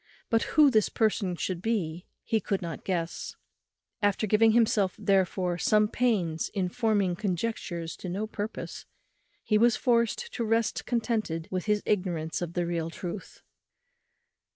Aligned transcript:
But 0.31 0.41
who 0.57 0.71
this 0.71 0.89
person 0.89 1.35
should 1.35 1.61
be 1.61 2.07
he 2.23 2.39
could 2.39 2.59
not 2.59 2.83
guess. 2.83 3.35
After 4.01 4.25
giving 4.25 4.53
himself, 4.53 4.95
therefore, 4.97 5.59
some 5.59 5.87
pains 5.87 6.49
in 6.55 6.69
forming 6.69 7.15
conjectures 7.15 7.95
to 7.97 8.09
no 8.09 8.25
purpose, 8.25 8.87
he 9.43 9.59
was 9.59 9.75
forced 9.75 10.33
to 10.33 10.43
rest 10.43 10.87
contented 10.87 11.47
with 11.51 11.65
his 11.65 11.83
ignorance 11.85 12.41
of 12.41 12.53
the 12.53 12.65
real 12.65 12.89
truth. 12.89 13.43